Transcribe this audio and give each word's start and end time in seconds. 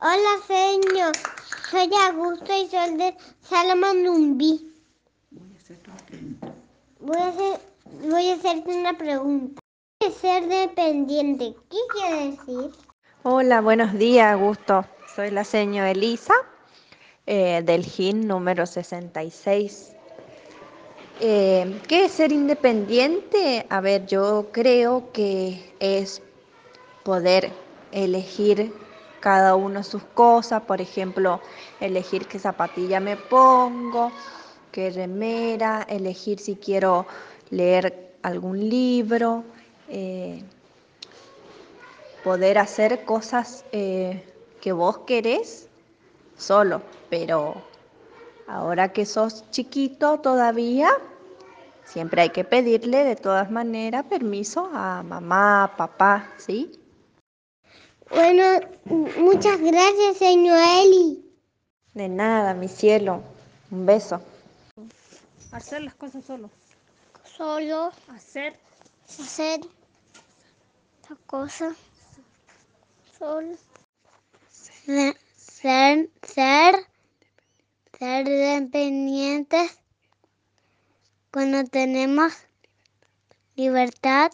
Hola, 0.00 0.38
señor. 0.46 1.12
Soy 1.68 1.90
Augusto 2.06 2.52
y 2.56 2.68
soy 2.68 2.96
de 2.98 3.16
Salamanumbi. 3.40 4.72
Voy 7.00 7.16
a, 7.16 7.26
hacer, 7.26 7.60
voy 8.08 8.30
a 8.30 8.34
hacerte 8.34 8.78
una 8.78 8.96
pregunta. 8.96 9.60
¿Qué 9.98 10.06
es 10.06 10.14
ser 10.14 10.46
dependiente? 10.46 11.52
¿Qué 11.68 11.76
quiere 11.92 12.30
decir? 12.30 12.70
Hola, 13.24 13.60
buenos 13.60 13.92
días, 13.94 14.34
Augusto. 14.34 14.84
Soy 15.16 15.32
la 15.32 15.42
señora 15.42 15.90
Elisa 15.90 16.34
eh, 17.26 17.62
del 17.64 17.84
GIN 17.84 18.28
número 18.28 18.66
66. 18.66 19.94
Eh, 21.18 21.80
¿Qué 21.88 22.04
es 22.04 22.12
ser 22.12 22.30
independiente? 22.30 23.66
A 23.68 23.80
ver, 23.80 24.06
yo 24.06 24.46
creo 24.52 25.10
que 25.10 25.74
es 25.80 26.22
poder 27.02 27.50
elegir 27.90 28.72
cada 29.20 29.56
uno 29.56 29.82
sus 29.82 30.02
cosas, 30.02 30.62
por 30.62 30.80
ejemplo, 30.80 31.40
elegir 31.80 32.26
qué 32.26 32.38
zapatilla 32.38 33.00
me 33.00 33.16
pongo, 33.16 34.12
qué 34.72 34.90
remera, 34.90 35.86
elegir 35.88 36.38
si 36.38 36.56
quiero 36.56 37.06
leer 37.50 38.14
algún 38.22 38.68
libro, 38.68 39.44
eh, 39.88 40.42
poder 42.24 42.58
hacer 42.58 43.04
cosas 43.04 43.64
eh, 43.72 44.24
que 44.60 44.72
vos 44.72 44.98
querés 44.98 45.68
solo, 46.36 46.82
pero 47.10 47.54
ahora 48.46 48.92
que 48.92 49.06
sos 49.06 49.50
chiquito 49.50 50.20
todavía, 50.20 50.90
siempre 51.84 52.22
hay 52.22 52.30
que 52.30 52.44
pedirle 52.44 53.04
de 53.04 53.16
todas 53.16 53.50
maneras 53.50 54.04
permiso 54.04 54.70
a 54.72 55.02
mamá, 55.02 55.74
papá, 55.76 56.32
¿sí? 56.36 56.78
Bueno, 58.10 58.60
muchas 59.18 59.60
gracias, 59.60 60.16
señor 60.18 60.58
Eli. 60.82 61.24
De 61.94 62.08
nada, 62.08 62.54
mi 62.54 62.68
cielo. 62.68 63.22
Un 63.70 63.86
beso. 63.86 64.20
Hacer 65.52 65.82
las 65.82 65.94
cosas 65.94 66.24
solo. 66.24 66.50
Solo 67.24 67.92
Hacer. 68.08 68.58
hacer 69.04 69.60
esta 71.02 71.16
cosa. 71.26 71.74
Solo. 73.18 73.56
Ser, 74.50 75.16
ser, 75.36 76.08
ser, 76.22 76.74
ser 77.98 78.24
dependientes 78.24 79.78
cuando 81.30 81.64
tenemos 81.64 82.32
libertad 83.56 84.30